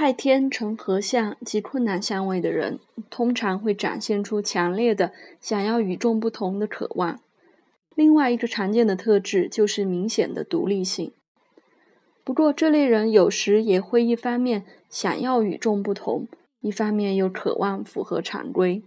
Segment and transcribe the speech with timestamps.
[0.00, 2.78] 太天成合相及困难相位的人，
[3.10, 7.20] 通常会展现出强烈的想要与众不同的渴望。
[7.94, 11.12] 另外一个常见的特质就是明显的独立性。
[12.24, 16.26] 不过，这类人有时也会一方面想要与众不同，
[16.62, 18.82] 一方面又渴望符合常规。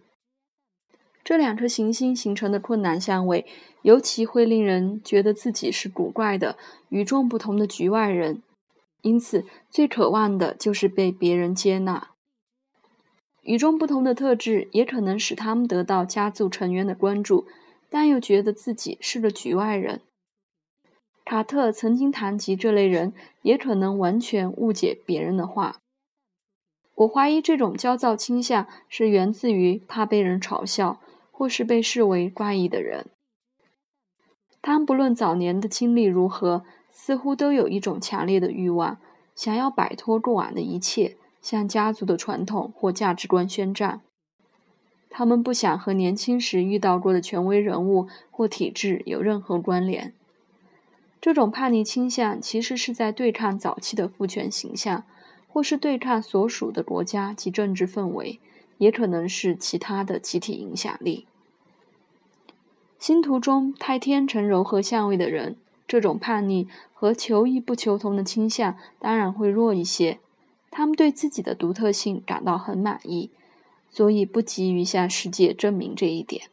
[1.23, 3.45] 这两颗行星形成的困难相位，
[3.83, 6.57] 尤其会令人觉得自己是古怪的、
[6.89, 8.41] 与众不同的局外人，
[9.03, 12.09] 因此最渴望的就是被别人接纳。
[13.43, 17.45] 与众不同的特质也可能使他们得到家族成员的关注，
[17.91, 20.01] 但又觉得自己是个局外人。
[21.23, 25.77] 卡特曾经谈及这类人也可能完全误解别人的话。
[26.95, 30.99] 我怀疑这种焦躁倾向是源自于怕被人嘲笑。
[31.35, 33.07] 或是被视为怪异的人，
[34.61, 38.97] 他们不论早年的经历如何，似乎都有一种强烈的欲望，
[39.35, 43.99] 想要摆脱过往的一切，向家族的传统或价值观宣战。
[45.09, 50.13] 他们不想和年轻时遇到过的权威人物或体制有任何关联。
[51.19, 55.03] 这种叛逆倾向其实是在对抗早期的父权形象，
[55.47, 58.39] 或是对抗所属的国家及政治氛围。
[58.79, 61.25] 也可能是其他的集体影响力。
[62.99, 65.55] 星图中太天成柔和相位的人，
[65.87, 70.19] 这种叛逆和求异不求同的倾向当然会弱一些。
[70.71, 73.29] 他们对自己的独特性感到很满意，
[73.89, 76.49] 所以不急于向世界证明这一点。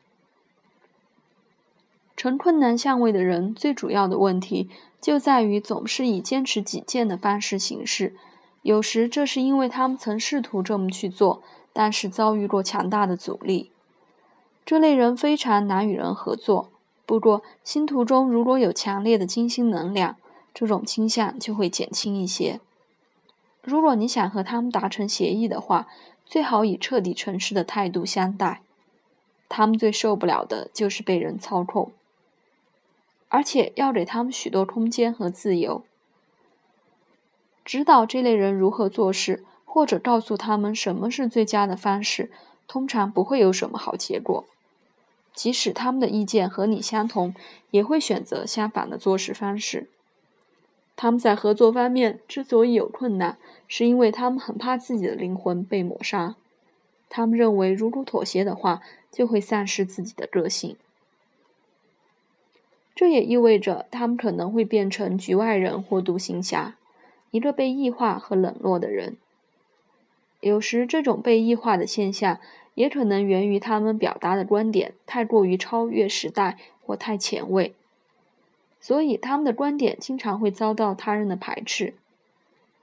[2.17, 4.69] 成困难相位的人最主要的问题
[5.01, 8.15] 就在于总是以坚持己见的方式行事，
[8.63, 11.43] 有时这是因为他们曾试图这么去做。
[11.73, 13.71] 但是遭遇过强大的阻力，
[14.67, 16.69] 这类人非常难与人合作。
[17.11, 20.15] 不过，星图中如果有强烈的金星能量，
[20.55, 22.61] 这种倾向就会减轻一些。
[23.65, 25.89] 如果你想和他们达成协议的话，
[26.25, 28.63] 最好以彻底诚实的态度相待。
[29.49, 31.91] 他们最受不了的就是被人操控，
[33.29, 35.83] 而且要给他们许多空间和自由。
[37.65, 39.45] 指导这类人如何做事。
[39.65, 42.33] 或者告诉他们什么是最佳的方式，
[42.67, 44.45] 通常不会有什么好结果。
[45.35, 47.35] 即使他们的意见和你相同，
[47.71, 49.89] 也会选择相反的做事方式。
[50.97, 56.37] 他们在合作方面之所以有困难，是因为他们很怕自己的灵魂被抹杀。
[57.09, 60.77] 他们认为，如果妥协的话，就会丧失自己的个性。
[62.95, 66.77] 这也意味着他们可能会变成局外人或独行侠，
[67.31, 69.17] 一个被异化和冷落的人。
[70.41, 72.39] 有时，这种被异化的现象
[72.75, 77.75] 也可能源于他们表达的观点太过于超越时代或太前卫，
[78.81, 81.95] 所以他们的观点经常会遭到他人的排斥。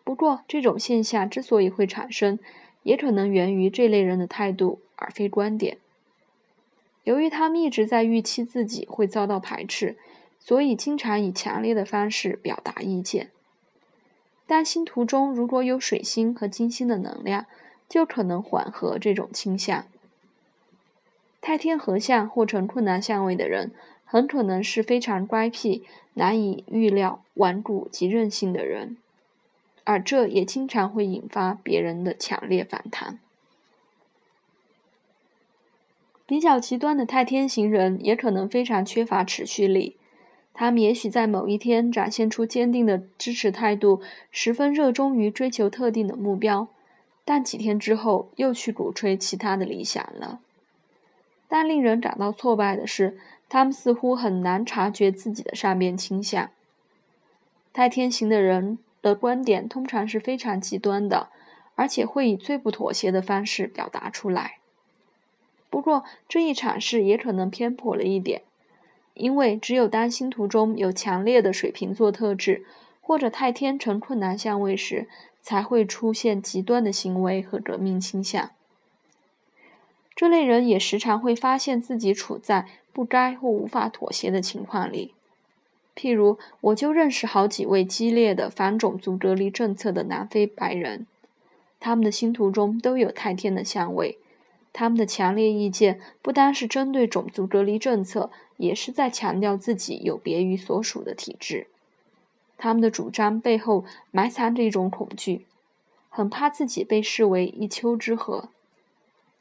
[0.03, 2.39] 不过，这种现象之所以会产生，
[2.83, 5.77] 也可能源于这类人的态度而非观点。
[7.03, 9.97] 由于他们一直在预期自己会遭到排斥，
[10.39, 13.31] 所以经常以强烈的方式表达意见。
[14.45, 17.45] 但星图中如果有水星和金星的能量，
[17.89, 19.85] 就可能缓和这种倾向。
[21.41, 23.71] 太天合相或成困难相位的人，
[24.03, 25.83] 很可能是非常乖僻、
[26.15, 28.97] 难以预料、顽固及任性的人，
[29.83, 33.19] 而这也经常会引发别人的强烈反弹。
[36.25, 39.95] 比较极端的太天型人，也可能非常缺乏持续力。
[40.53, 46.67] 他们也许在某一天展现出坚定的支持态度，十分热衷于追求特定的目标，
[47.29, 50.39] 但几天之后又去鼓吹其他的理想了。
[51.49, 53.17] 但令人感到挫败的是，
[53.49, 56.49] 他们似乎很难察觉自己的善变倾向。
[57.73, 61.27] 太天行的人的观点通常是非常极端的，
[61.75, 64.59] 而且会以最不妥协的方式表达出来。
[65.69, 68.43] 不过，这一阐释也可能偏颇了一点。
[69.15, 72.65] 因为只有当星图中有强烈的水瓶座特质，
[73.01, 75.09] 或者太天成困难相位时，
[75.47, 78.51] 才会出现极端的行为和革命倾向。
[80.13, 85.13] 这类人也时常会发现自己处在不该或无法妥协的情况里。
[85.95, 91.07] 譬如，我就认识好几位激烈的反种族隔离政策的南非白人，
[91.79, 94.17] 他们的星图中都有太天的相位。
[94.73, 101.67] 他们的强烈意见不单是针对种族隔离政策，也是在强调自己有别于所属的体制。
[102.57, 105.45] 他们的主张背后埋藏着一种恐惧，
[106.09, 108.45] 很怕自己被视为一丘之貉。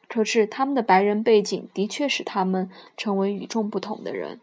[0.09, 4.41] 可是，他们的白人背景的确使他们成为与众不同的人。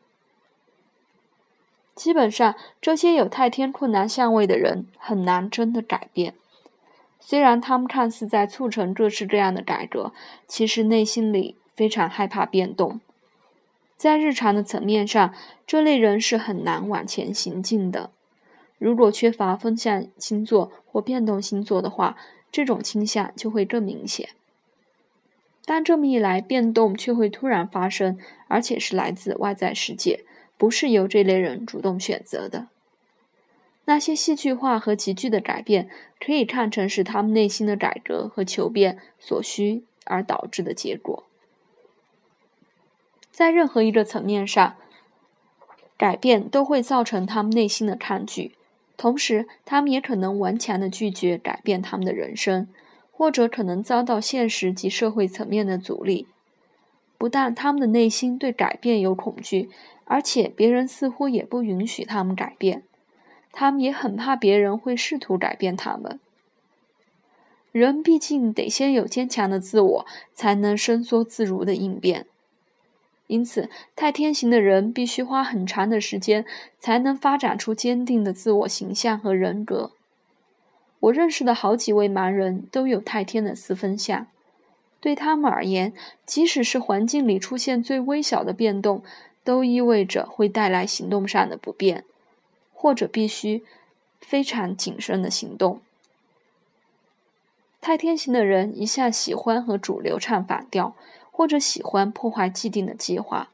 [1.95, 6.33] 基本上，这些有太天困难相位的人很难真的改变。
[7.19, 10.11] 虽然他们看似在促成这是这样的改革，
[10.47, 12.99] 其实内心里非常害怕变动。
[13.95, 15.33] 在日常的层面上，
[15.65, 18.09] 这类人是很难往前行进的。
[18.83, 22.17] 如果缺乏风象星座或变动星座的话，
[22.51, 24.31] 这种倾向就会更明显。
[25.63, 28.19] 但这么一来，变动却会突然发生，
[28.49, 30.25] 而且是来自外在世界，
[30.57, 32.67] 不是由这类人主动选择的。
[33.85, 35.89] 那些戏剧化和急剧的改变，
[36.19, 41.23] 可以看成是他们内心的改革和求变所需而导致的结果。
[43.31, 44.75] 在任何一个层面上，
[45.95, 48.55] 改变都会造成他们内心的抗拒，
[48.95, 52.67] 同时他们也可能顽强地拒绝改变他们的人生，
[53.11, 56.27] 或者可能遭到现实及社会层面的阻力。
[57.17, 59.69] 不但他们的内心对改变有恐惧，
[60.05, 62.83] 而且别人似乎也不允许他们改变。
[63.51, 66.19] 他们也很怕别人会试图改变他们。
[67.71, 72.27] 人毕竟得先有坚强的自我，才能伸缩自如的应变。
[73.27, 76.45] 因此，太天行的人必须花很长的时间，
[76.77, 79.91] 才能发展出坚定的自我形象和人格。
[80.99, 84.27] 我认识的好几位盲人都有太天的四分相，
[84.99, 85.93] 对他们而言，
[86.25, 89.03] 即使是环境里出现最微小的变动，
[89.43, 92.03] 都意味着会带来行动上的不便。
[92.75, 93.63] 或者必须
[94.19, 95.79] 非常谨慎的行动。
[97.79, 100.93] 太天行的人一向喜欢和主流唱反调，
[101.33, 103.49] 或者喜欢破坏既定的计划，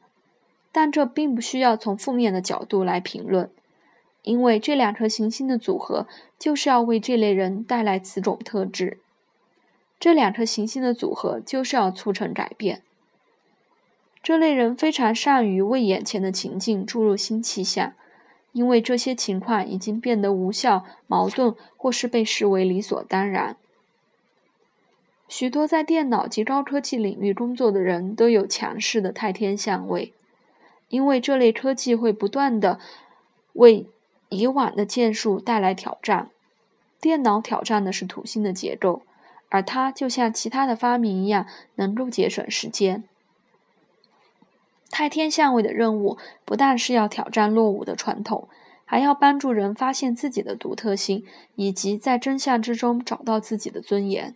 [0.72, 3.50] 但这并不需要从负面的角度来评论，
[4.22, 6.06] 因为这两颗行星的组合
[6.38, 9.00] 就是要为这类人带来此种特质。
[9.98, 12.84] 这两颗行星的组合就是要促成改变。
[14.22, 17.94] 这类人非常善于为眼前的情境注入新气象。
[18.52, 23.56] 因为这些情况已经变得无效、矛盾，或是被视为理所当然。
[25.30, 30.12] 许多在电脑及高科技领域工作的人都有强势的太天相位，
[30.90, 32.80] 因为这类科技会不断的
[33.54, 33.86] 为
[34.30, 36.32] 以往的建树带来挑战。
[37.00, 39.04] 电脑挑战的是土星的结构，
[39.50, 43.04] 而它就像其他的发明一样，能够节省时间。
[44.90, 48.50] 太天相位的任务不但是要挑战落伍的传统，
[48.84, 51.24] 还要帮助人发现自己的独特性，
[51.56, 54.34] 以及在真相之中找到自己的尊严。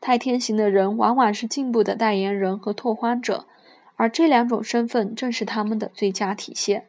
[0.00, 3.46] 太天行的人往往是进步的代言人和拓荒者，
[3.96, 6.86] 而这两种身份正是他们的最佳体现。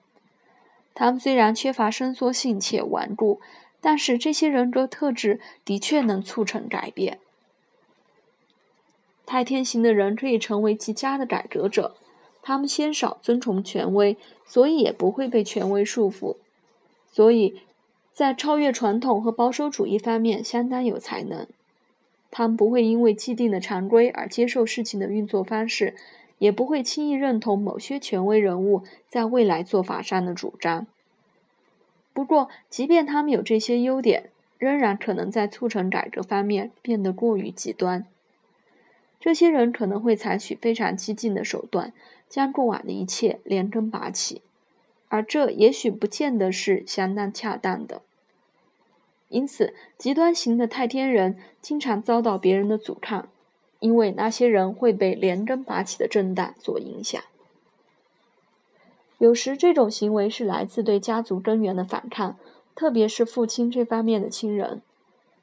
[0.93, 3.39] 他们虽然缺乏伸缩性且顽固，
[3.81, 7.19] 但是这些人格特质的确能促成改变。
[9.25, 11.95] 太天行的人可以成为极佳的改革者。
[12.41, 16.37] 他们鲜少遵从权威，所以也不会被权威束缚，
[17.11, 17.61] 所以
[18.13, 21.45] 在超越传统和保守主义方面相当有才能。
[22.31, 25.95] 他们不会因为既定的常规而接受事情的运作方式，
[26.37, 30.87] 也不会轻易认同某些权威人物在未来做法上的主张。
[32.13, 38.05] 不过，即便他们有这些优点，仍然可能在促成改革方面变得过于极端。
[39.19, 41.93] 这些人可能会采取非常激进的手段。
[42.29, 44.43] 将过往的一切连根拔起，
[45.07, 48.03] 而这也许不见得是相当恰当的。
[49.29, 53.29] 因此，极端型的太天人经常遭到别人的阻抗，
[53.79, 57.21] 因为那些人会被连根拔起的震荡所影响。
[59.19, 62.37] 有时，这种行为是来自对家族根源的反抗，
[62.73, 64.81] 特别是父亲这方面的亲人。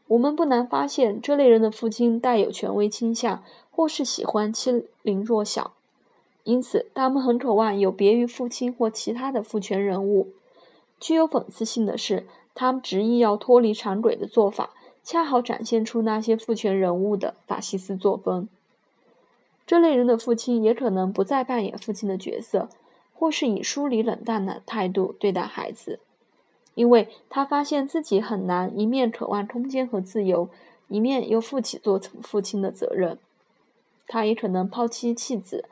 [0.08, 5.74] 我们不难发现，这类人的父亲带有权威倾向，或是喜欢欺凌弱小。
[6.44, 10.28] 因此，他们很渴望有别于父亲或其他的父权人物。
[10.98, 14.70] 具有讽刺性的是，他们执意要脱离常轨的做法，
[15.04, 18.48] 恰好展现出那些父权人物的法西斯作风。
[19.64, 22.68] 这类人的父亲也可能不再扮演父亲的角色，
[23.14, 26.00] 或是以疏离冷淡的态度对待孩子，
[26.74, 30.48] 因为他发现自己很难一面渴望空间和自由，
[30.88, 33.18] 一面又负起做父亲的责任。
[34.08, 35.66] 他也可能抛妻弃子。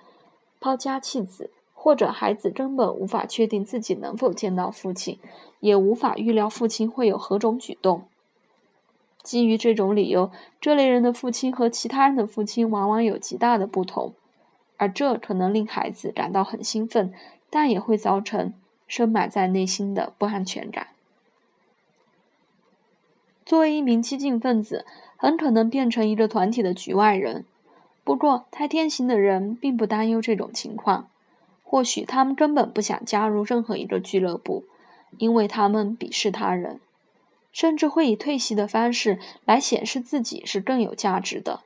[0.61, 1.51] 抛家弃子，
[1.85, 5.19] 或者孩子根本无法确定自己能否见到父亲，
[5.61, 8.05] 也无法预料父亲会有何种举动。
[9.23, 10.31] 基于这种理由，
[10.63, 14.15] 这类人的父亲和其他人的父亲往往有极大的不同，
[14.79, 17.13] 而这可能令孩子感到很兴奋，
[17.51, 18.55] 但也会造成
[18.89, 20.87] 深埋在内心的不安全感。
[23.45, 24.87] 作为一名激进分子，
[25.19, 27.45] 很可能变成一个团体的局外人。
[28.03, 31.11] 不过，太天行的人并不担忧这种情况。
[31.75, 34.63] 或许他们根本不想加入任何一个俱乐部，
[35.19, 36.79] 因为他们鄙视他人。
[37.51, 41.63] 甚至会以退席的方式来显示自己是更有价值的。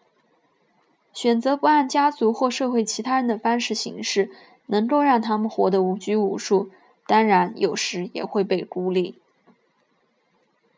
[1.13, 4.31] 选择不按家族或社会其他人的方式行事，
[4.69, 6.71] 能够让他们活得无拘无束。
[7.07, 9.17] 当然，有时也会被孤立。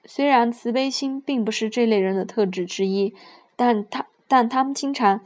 [0.05, 3.15] 虽然慈悲心并不是这类人的特质之一，
[3.55, 5.21] 但他但他们经常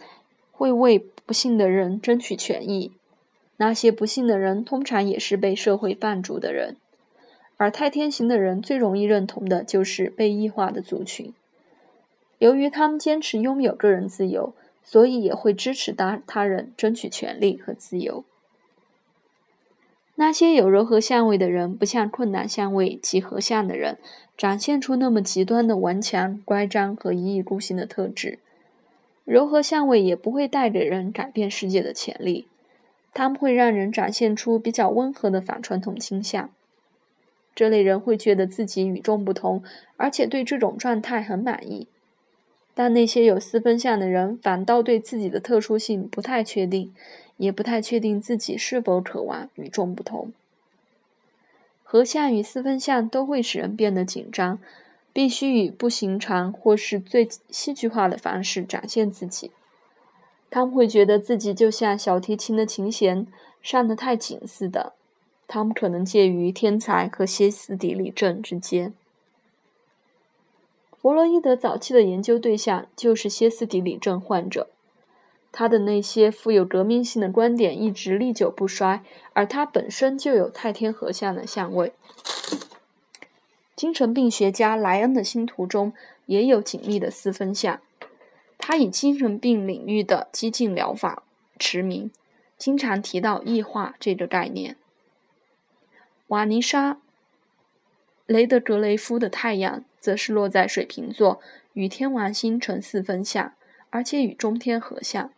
[0.52, 2.92] 会为不幸的人争取权益。
[3.56, 6.76] 那些不幸的人通常也是被社会放逐的人，
[7.56, 11.32] 而太天行的人最容易认同的就是被异化的族群。
[12.38, 14.54] 由于他们坚持拥有个人自由。
[14.86, 18.22] 所以也会支持他他人争取权利和自由。
[20.16, 23.96] 那些有柔和相位的人，不像困难相位及合相的人，
[24.36, 28.38] 展现出那么极端的顽强、乖张和一意孤行的特质。
[29.24, 32.46] 柔和相位也不会带给人改变世界的潜力，
[33.14, 36.50] 他们会让人展现出比较温和的反传统倾向。
[37.54, 39.62] 这类人会觉得自己与众不同，
[39.96, 41.86] 而且对这种状态很满意。
[42.74, 46.92] 但那些有四分相的人，反倒对自己的特殊性不太确定，
[47.36, 50.32] 也不太确定自己是否渴望与众不同。
[51.84, 54.58] 合相与四分相都会使人变得紧张，
[55.12, 59.52] 必须以不寻常或是最戏剧化的方式展现自己。
[60.50, 63.26] 他们会觉得自己就像小提琴的琴弦
[63.62, 64.92] 上得太紧似的。
[65.46, 68.94] 他们可能介于天才和歇斯底里症之间。
[71.00, 74.68] 弗洛伊德早期的研究对象就是歇斯底里症患者，
[75.52, 81.92] 他的那些富有革命性的观点一直历久不衰，而他本身就有太天合相的相位。
[83.76, 85.92] 精神病学家莱恩的星图中
[86.24, 87.78] 也有紧密的四分相，
[88.66, 91.22] 他以精神病领域的激进疗法
[91.58, 92.10] 驰名，
[92.56, 94.78] 经常提到异化这个概念。
[96.28, 96.94] 瓦尼莎·
[98.24, 99.84] 雷德格雷夫的太阳。
[100.00, 101.40] 则是落在水瓶座，
[101.72, 103.54] 与天王星成四分相，
[103.88, 105.30] 而且与中天合相。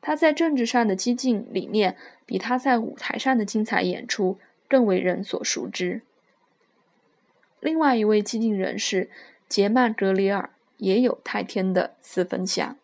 [0.00, 6.02] 他在政治上的激进理念，比他在舞台上的精彩演出更为人所熟知。
[7.60, 9.08] 另外一位激进人士
[9.48, 10.50] 杰曼·格里尔
[10.84, 12.76] 也有太天的四分相。